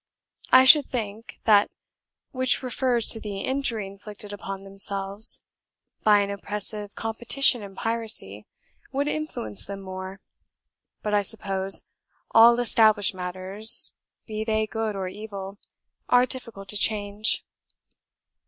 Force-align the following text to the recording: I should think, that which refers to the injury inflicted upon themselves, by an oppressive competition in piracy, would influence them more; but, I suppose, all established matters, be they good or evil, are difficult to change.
I 0.51 0.65
should 0.65 0.89
think, 0.89 1.39
that 1.43 1.69
which 2.31 2.63
refers 2.63 3.07
to 3.09 3.19
the 3.19 3.41
injury 3.41 3.85
inflicted 3.85 4.33
upon 4.33 4.63
themselves, 4.63 5.43
by 6.01 6.21
an 6.21 6.31
oppressive 6.31 6.95
competition 6.95 7.61
in 7.61 7.75
piracy, 7.75 8.47
would 8.91 9.07
influence 9.07 9.67
them 9.67 9.81
more; 9.81 10.19
but, 11.03 11.13
I 11.13 11.21
suppose, 11.21 11.83
all 12.31 12.59
established 12.59 13.13
matters, 13.13 13.91
be 14.25 14.43
they 14.43 14.65
good 14.65 14.95
or 14.95 15.07
evil, 15.07 15.59
are 16.09 16.25
difficult 16.25 16.69
to 16.69 16.77
change. 16.77 17.45